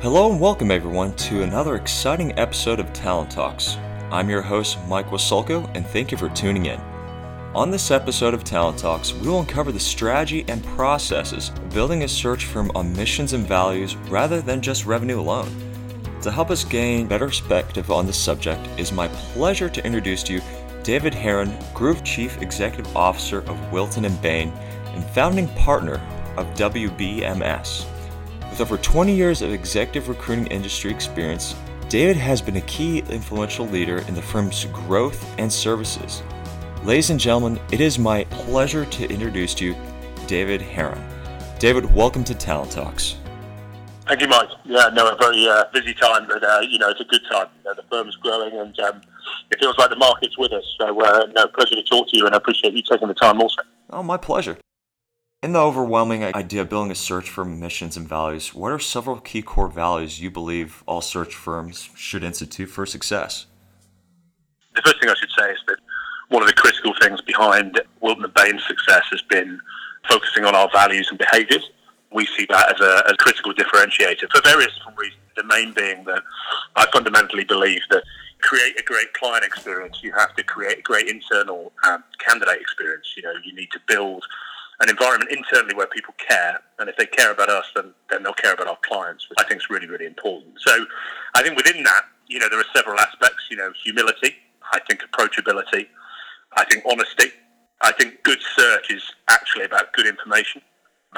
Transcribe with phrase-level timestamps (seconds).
[0.00, 3.78] Hello and welcome everyone to another exciting episode of Talent Talks.
[4.10, 6.78] I'm your host, Mike Wasulko, and thank you for tuning in.
[7.54, 12.02] On this episode of Talent Talks, we will uncover the strategy and processes of building
[12.02, 15.48] a search firm on missions and values rather than just revenue alone.
[16.20, 20.22] To help us gain better perspective on this subject, it is my pleasure to introduce
[20.24, 20.42] to you
[20.82, 25.94] David Heron, Group Chief Executive Officer of Wilton and Bain and founding partner
[26.36, 27.93] of WBMS.
[28.54, 31.56] With over 20 years of executive recruiting industry experience,
[31.88, 36.22] David has been a key influential leader in the firm's growth and services.
[36.84, 39.76] Ladies and gentlemen, it is my pleasure to introduce to you
[40.28, 41.04] David Heron.
[41.58, 43.16] David, welcome to Talent Talks.
[44.06, 44.50] Thank you, Mike.
[44.62, 47.48] Yeah, no, a very uh, busy time, but uh, you know it's a good time.
[47.58, 49.00] You know, the firm's growing, and um,
[49.50, 50.76] it feels like the market's with us.
[50.78, 53.40] So, uh, no, pleasure to talk to you, and I appreciate you taking the time
[53.40, 53.62] also.
[53.90, 54.58] Oh, my pleasure.
[55.44, 59.20] In the overwhelming idea of building a search firm missions and values, what are several
[59.20, 63.44] key core values you believe all search firms should institute for success?
[64.74, 65.76] The first thing I should say is that
[66.30, 69.60] one of the critical things behind Wilton and Bain's success has been
[70.08, 71.68] focusing on our values and behaviours.
[72.10, 75.20] We see that as a, as a critical differentiator for various reasons.
[75.36, 76.22] The main being that
[76.74, 78.02] I fundamentally believe that
[78.40, 83.12] create a great client experience, you have to create a great internal um, candidate experience.
[83.14, 84.24] You know, you need to build
[84.80, 88.34] an environment internally where people care, and if they care about us, then then they'll
[88.34, 90.54] care about our clients, which I think is really really important.
[90.58, 90.86] So,
[91.34, 93.44] I think within that, you know, there are several aspects.
[93.50, 94.36] You know, humility.
[94.72, 95.86] I think approachability.
[96.56, 97.30] I think honesty.
[97.82, 100.62] I think good search is actually about good information,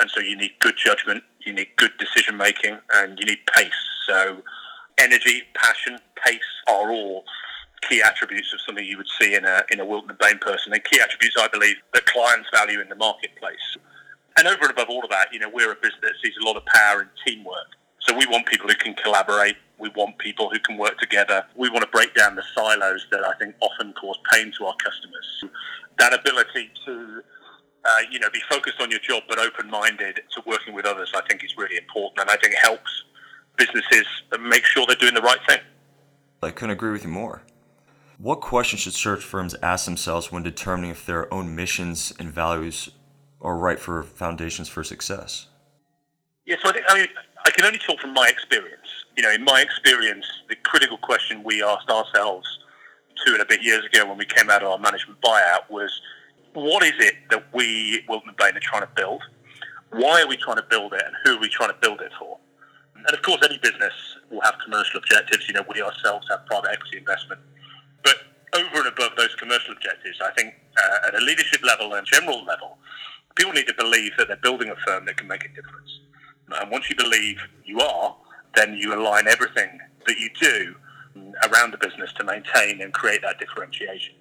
[0.00, 3.72] and so you need good judgment, you need good decision making, and you need pace.
[4.06, 4.42] So,
[4.98, 7.24] energy, passion, pace are all
[7.88, 10.72] key attributes of something you would see in a, in a Wilton and Bain person,
[10.72, 13.76] and key attributes I believe that clients value in the marketplace.
[14.38, 16.44] And over and above all of that, you know, we're a business that sees a
[16.44, 17.76] lot of power in teamwork.
[18.00, 19.56] So we want people who can collaborate.
[19.78, 21.44] We want people who can work together.
[21.56, 24.74] We want to break down the silos that I think often cause pain to our
[24.82, 25.44] customers.
[25.98, 27.22] That ability to,
[27.84, 31.22] uh, you know, be focused on your job but open-minded to working with others, I
[31.28, 33.04] think is really important, and I think helps
[33.56, 34.06] businesses
[34.40, 35.60] make sure they're doing the right thing.
[36.42, 37.42] I couldn't agree with you more.
[38.22, 42.90] What questions should search firms ask themselves when determining if their own missions and values
[43.40, 45.46] are right for foundations for success?
[46.44, 47.08] Yes, yeah, so I think I, mean,
[47.46, 48.76] I can only talk from my experience.
[49.16, 52.46] You know, in my experience, the critical question we asked ourselves
[53.24, 55.90] two and a bit years ago when we came out of our management buyout was,
[56.52, 59.22] what is it that we, Wilton Bain, are trying to build?
[59.92, 62.12] Why are we trying to build it, and who are we trying to build it
[62.18, 62.36] for?
[62.96, 63.94] And of course, any business
[64.30, 65.48] will have commercial objectives.
[65.48, 67.40] You know, we ourselves have private equity investment
[68.60, 72.44] over and above those commercial objectives, I think uh, at a leadership level and general
[72.44, 72.78] level,
[73.34, 76.00] people need to believe that they're building a firm that can make a difference.
[76.52, 78.16] And once you believe you are,
[78.56, 80.74] then you align everything that you do
[81.48, 84.14] around the business to maintain and create that differentiation.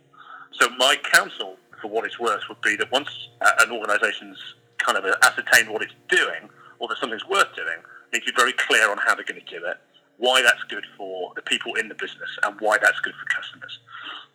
[0.52, 3.10] So my counsel, for what it's worth, would be that once
[3.42, 4.38] uh, an organisation's
[4.78, 7.78] kind of ascertained what it's doing, or that something's worth doing,
[8.14, 9.78] need to be very clear on how they're going to do it
[10.20, 13.80] why that's good for the people in the business and why that's good for customers.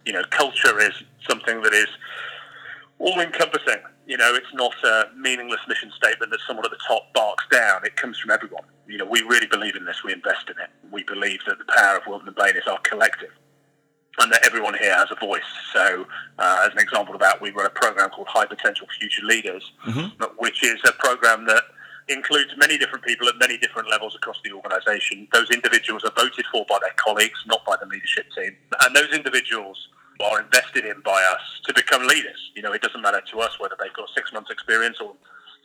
[0.06, 0.92] You know, culture is
[1.28, 1.88] something that is
[2.98, 3.82] all encompassing.
[4.06, 7.84] You know, it's not a meaningless mission statement that someone at the top barks down.
[7.84, 8.64] It comes from everyone.
[8.86, 10.04] You know, we really believe in this.
[10.04, 10.70] We invest in it.
[10.90, 13.30] We believe that the power of Wilton and Bain is our collective
[14.18, 15.42] and that everyone here has a voice.
[15.72, 16.06] So,
[16.38, 19.72] uh, as an example of that, we run a program called High Potential Future Leaders,
[19.86, 20.24] mm-hmm.
[20.38, 21.64] which is a program that
[22.08, 25.26] includes many different people at many different levels across the organisation.
[25.32, 28.56] Those individuals are voted for by their colleagues, not by the leadership team.
[28.82, 29.88] And those individuals
[30.20, 32.50] are invested in by us to become leaders.
[32.54, 35.14] You know, it doesn't matter to us whether they've got six months experience or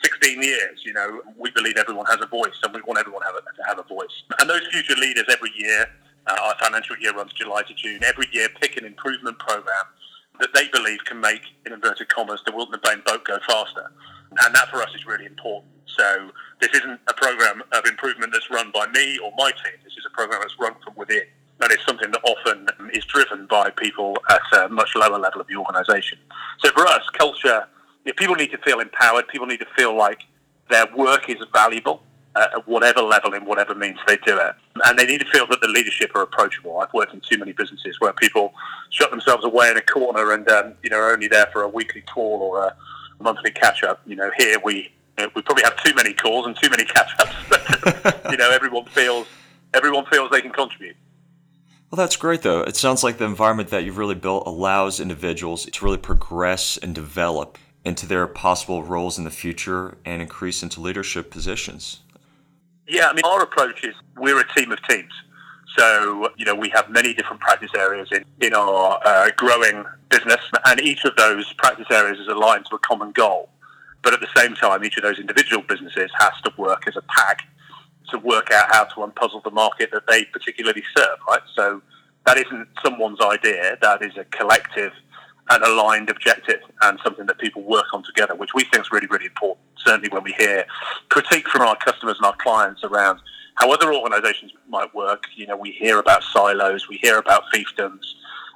[0.04, 0.82] 16 years.
[0.86, 3.42] You know, we believe everyone has a voice and we want everyone to have a,
[3.42, 4.24] to have a voice.
[4.40, 5.90] And those future leaders every year,
[6.28, 9.86] uh, our financial year runs July to June, every year pick an improvement program
[10.40, 13.92] that they believe can make, in inverted commas, the Wilton Bain boat go faster.
[14.46, 15.72] And that for us is really important.
[15.86, 16.32] So
[16.62, 19.80] this isn't a program of improvement that's run by me or my team.
[19.84, 21.24] This is a program that's run from within.
[21.62, 25.48] And it's something that often is driven by people at a much lower level of
[25.48, 26.18] the organisation.
[26.60, 27.68] So for us, culture,
[28.16, 29.28] people need to feel empowered.
[29.28, 30.22] People need to feel like
[30.70, 32.02] their work is valuable
[32.36, 34.54] at whatever level, in whatever means they do it.
[34.86, 36.80] And they need to feel that the leadership are approachable.
[36.80, 38.54] I've worked in too many businesses where people
[38.92, 41.68] shut themselves away in a corner and um, you know are only there for a
[41.68, 42.76] weekly call or a
[43.20, 44.02] monthly catch up.
[44.06, 44.92] You know, here we
[45.36, 48.22] we probably have too many calls and too many catch ups.
[48.32, 49.28] you know, everyone feels
[49.74, 50.96] everyone feels they can contribute.
[51.90, 52.62] Well, that's great, though.
[52.62, 56.94] It sounds like the environment that you've really built allows individuals to really progress and
[56.94, 62.02] develop into their possible roles in the future and increase into leadership positions.
[62.88, 65.12] Yeah, I mean, our approach is we're a team of teams.
[65.78, 70.42] So, you know, we have many different practice areas in, in our uh, growing business,
[70.66, 73.50] and each of those practice areas is aligned to a common goal.
[74.04, 77.02] But at the same time, each of those individual businesses has to work as a
[77.04, 77.48] pack
[78.12, 81.42] to work out how to unpuzzle the market that they particularly serve, right?
[81.56, 81.82] So
[82.26, 84.92] that isn't someone's idea, that is a collective
[85.50, 89.08] and aligned objective and something that people work on together, which we think is really,
[89.08, 89.66] really important.
[89.78, 90.66] Certainly when we hear
[91.10, 93.20] critique from our customers and our clients around
[93.56, 98.06] how other organizations might work, you know, we hear about silos, we hear about fiefdoms.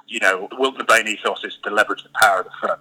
[0.06, 2.78] You know, the Wilton Bain ethos is to leverage the power of the firm.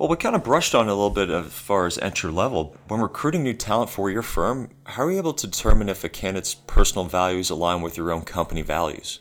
[0.00, 2.74] Well, we kind of brushed on a little bit as far as entry level.
[2.88, 6.08] When recruiting new talent for your firm, how are you able to determine if a
[6.08, 9.20] candidate's personal values align with your own company values?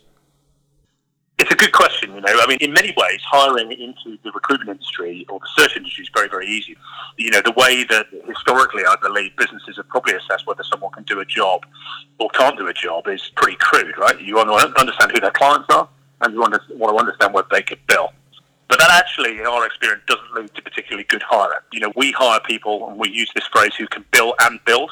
[1.38, 2.16] It's a good question.
[2.16, 5.76] You know, I mean, in many ways, hiring into the recruitment industry or the search
[5.76, 6.78] industry is very, very easy.
[7.18, 11.04] You know, the way that historically, I believe, businesses have probably assessed whether someone can
[11.04, 11.66] do a job
[12.22, 14.18] or can't do a job is pretty crude, right?
[14.22, 15.90] You want to understand who their clients are,
[16.22, 18.14] and you want to, want to understand whether they could bill.
[18.70, 21.60] But that actually, in our experience, doesn't lead to particularly good hiring.
[21.74, 24.92] You know, we hire people, and we use this phrase, who can bill and build,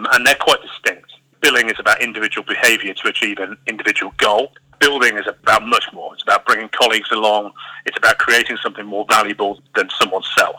[0.00, 1.12] and they're quite distinct.
[1.42, 4.52] Billing is about individual behaviour to achieve an individual goal.
[4.80, 6.14] Building is about much more.
[6.14, 7.52] It's about bringing colleagues along.
[7.84, 10.56] It's about creating something more valuable than someone's self.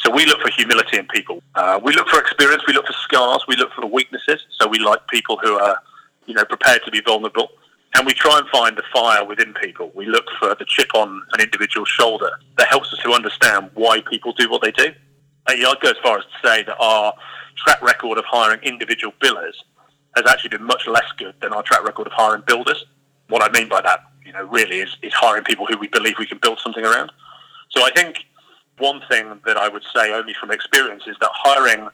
[0.00, 1.42] So we look for humility in people.
[1.54, 2.64] Uh, we look for experience.
[2.66, 3.44] We look for scars.
[3.48, 4.40] We look for weaknesses.
[4.58, 5.80] So we like people who are,
[6.26, 7.48] you know, prepared to be vulnerable
[7.94, 9.90] and we try and find the fire within people.
[9.94, 14.00] We look for the chip on an individual's shoulder that helps us to understand why
[14.08, 14.88] people do what they do.
[15.48, 17.12] Uh, and, I'd go as far as to say that our
[17.56, 19.54] track record of hiring individual billers
[20.14, 22.84] has actually been much less good than our track record of hiring builders.
[23.28, 26.14] What I mean by that, you know, really is, is hiring people who we believe
[26.18, 27.10] we can build something around.
[27.70, 28.18] So I think
[28.78, 31.88] one thing that I would say only from experience is that hiring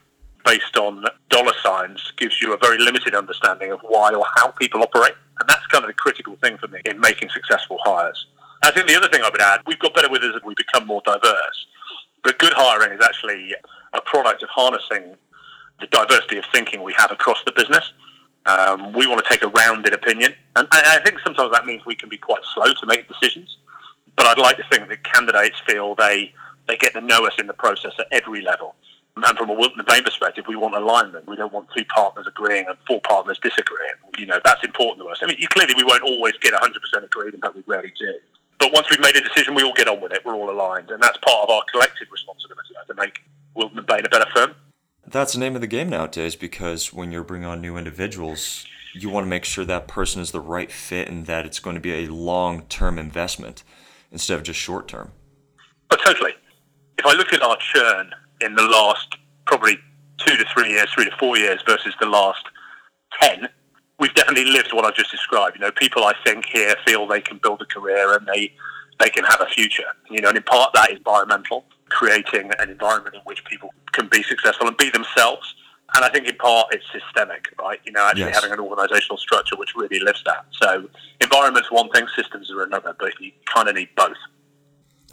[0.46, 4.81] based on dollar signs gives you a very limited understanding of why or how people
[4.81, 5.14] operate.
[5.40, 8.26] And that's kind of the critical thing for me in making successful hires.
[8.62, 10.54] I think the other thing I would add, we've got better with us as we
[10.54, 11.66] become more diverse.
[12.22, 13.54] But good hiring is actually
[13.93, 15.16] a product of harnessing
[15.81, 17.92] the diversity of thinking we have across the business.
[18.46, 20.32] Um, we want to take a rounded opinion.
[20.54, 23.58] And I think sometimes that means we can be quite slow to make decisions.
[24.14, 26.32] But I'd like to think that candidates feel they,
[26.69, 28.76] they get to know us in the process at every level.
[29.16, 31.26] And from a Wilton Bain perspective, we want alignment.
[31.26, 33.94] We don't want two partners agreeing and four partners disagreeing.
[34.18, 35.18] You know, that's important to us.
[35.22, 38.14] I mean, clearly we won't always get 100% agreed, in fact, we rarely do.
[38.58, 40.22] But once we've made a decision, we all get on with it.
[40.24, 40.90] We're all aligned.
[40.90, 43.20] And that's part of our collective responsibility to make
[43.54, 44.54] Wilton Bain a better firm.
[45.06, 49.08] That's the name of the game nowadays because when you're bringing on new individuals, you
[49.08, 51.80] want to make sure that person is the right fit and that it's going to
[51.80, 53.62] be a long term investment
[54.10, 55.12] instead of just short term.
[55.90, 56.32] Oh, totally.
[56.98, 59.06] If I look at our churn in the last
[59.56, 59.79] probably
[60.19, 62.44] two to three years, three to four years versus the last
[63.20, 63.49] 10,
[63.99, 65.56] we've definitely lived what I've just described.
[65.56, 68.53] You know, people I think here feel they can build a career and they,
[69.00, 69.88] they can have a future.
[70.11, 74.08] You know, and in part that is environmental, creating an environment in which people can
[74.08, 75.55] be successful and be themselves.
[75.94, 77.81] And I think in part it's systemic, right?
[77.87, 78.35] You know, actually yes.
[78.35, 80.44] having an organizational structure which really lives that.
[80.50, 80.88] So
[81.23, 84.17] environment's one thing, systems are another, but you kind of need both.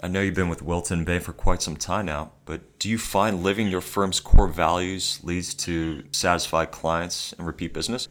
[0.02, 2.98] I know you've been with Wilton Bain for quite some time now, but do you
[2.98, 8.08] find living your firm's core values leads to satisfied clients and repeat business?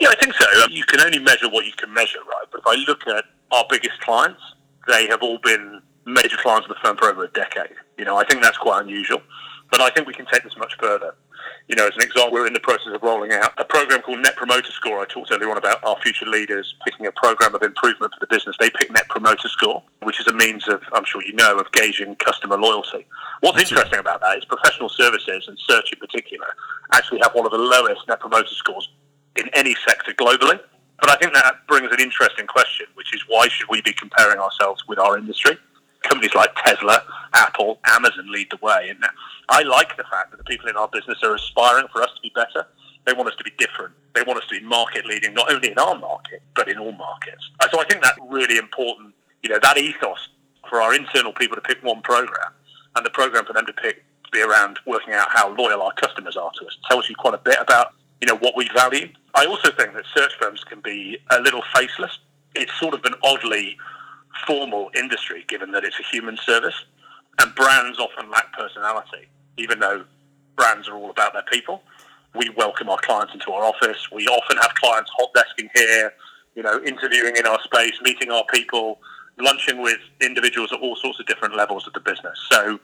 [0.00, 0.46] Yeah, I think so.
[0.62, 2.44] Um, you can only measure what you can measure, right?
[2.50, 4.40] But if I look at our biggest clients,
[4.86, 7.74] they have all been major clients of the firm for over a decade.
[7.98, 9.20] You know, I think that's quite unusual,
[9.70, 11.14] but I think we can take this much further
[11.68, 14.20] you know, as an example, we're in the process of rolling out a program called
[14.20, 15.00] Net Promoter Score.
[15.00, 18.26] I talked earlier on about our future leaders picking a program of improvement for the
[18.26, 18.56] business.
[18.60, 19.82] They pick Net Promoter Score,
[20.14, 23.04] which is a means of, I'm sure you know, of gauging customer loyalty.
[23.40, 26.46] What's interesting about that is professional services and search in particular
[26.92, 28.88] actually have one of the lowest Net Promoter Scores
[29.34, 30.60] in any sector globally.
[31.00, 34.38] But I think that brings an interesting question, which is why should we be comparing
[34.38, 35.58] ourselves with our industry?
[36.04, 37.02] companies like Tesla,
[37.32, 38.88] Apple, Amazon lead the way.
[38.90, 39.02] And
[39.48, 42.20] I like the fact that the people in our business are aspiring for us to
[42.20, 42.66] be better.
[43.06, 43.94] They want us to be different.
[44.14, 46.92] They want us to be market leading, not only in our market, but in all
[46.92, 47.48] markets.
[47.72, 49.14] So I think that's really important.
[49.44, 50.30] You know, that ethos
[50.70, 52.50] for our internal people to pick one program
[52.96, 55.92] and the program for them to pick to be around working out how loyal our
[55.92, 57.88] customers are to us tells you quite a bit about,
[58.22, 59.06] you know, what we value.
[59.34, 62.18] I also think that search firms can be a little faceless.
[62.54, 63.76] It's sort of an oddly
[64.46, 66.86] formal industry, given that it's a human service.
[67.38, 70.04] And brands often lack personality, even though
[70.56, 71.82] brands are all about their people.
[72.34, 74.10] We welcome our clients into our office.
[74.10, 76.14] We often have clients hot desking here,
[76.54, 79.00] you know, interviewing in our space, meeting our people,
[79.38, 82.38] lunching with individuals at all sorts of different levels of the business.
[82.50, 82.78] So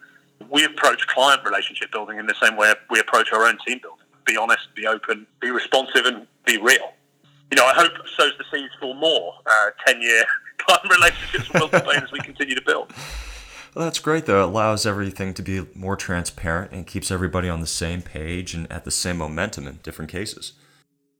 [0.49, 4.01] we approach client relationship building in the same way we approach our own team building
[4.31, 6.93] be honest, be open, be responsive, and be real.
[7.51, 10.25] You know, I hope sows the seeds for more uh, 10 year
[10.59, 12.93] client relationships with Wilton Bain as we continue to build.
[13.75, 14.43] Well, that's great, though.
[14.43, 18.71] It allows everything to be more transparent and keeps everybody on the same page and
[18.71, 20.53] at the same momentum in different cases.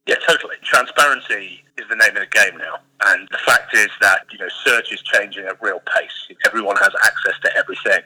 [0.07, 0.55] Yeah, totally.
[0.63, 2.77] Transparency is the name of the game now.
[3.05, 6.27] And the fact is that, you know, search is changing at real pace.
[6.45, 8.01] Everyone has access to everything.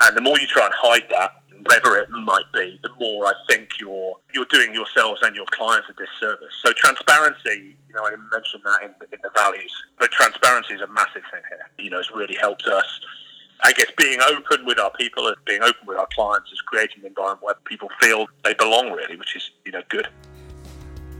[0.00, 1.32] And the more you try and hide that,
[1.62, 5.88] whatever it might be, the more I think you're you're doing yourselves and your clients
[5.90, 6.54] a disservice.
[6.64, 10.86] So transparency, you know, I mentioned that in, in the values, but transparency is a
[10.88, 11.68] massive thing here.
[11.78, 13.00] You know, it's really helped us
[13.62, 17.00] I guess being open with our people and being open with our clients is creating
[17.00, 20.08] an environment where people feel they belong really, which is, you know, good.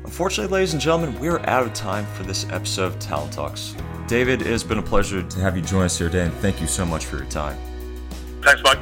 [0.05, 3.75] Unfortunately, ladies and gentlemen, we're out of time for this episode of Talent Talks.
[4.07, 6.61] David, it has been a pleasure to have you join us here today, and thank
[6.61, 7.57] you so much for your time.
[8.43, 8.79] Thanks, Mike.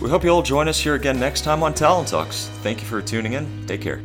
[0.00, 2.48] We hope you'll join us here again next time on Talent Talks.
[2.62, 3.66] Thank you for tuning in.
[3.66, 4.02] Take care.